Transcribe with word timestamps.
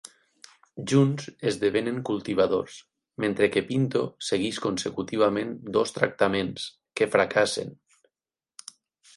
Junts 0.91 1.27
esdevenen 1.49 1.99
cultivadors, 2.09 2.77
mentre 3.25 3.49
que 3.57 3.63
Pinto 3.67 4.03
segueix 4.31 4.59
consecutivament 4.65 5.55
dos 5.77 5.95
tractaments, 5.99 6.67
que 6.99 7.13
fracassen. 7.19 7.71